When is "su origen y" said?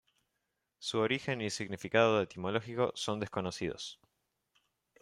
0.79-1.51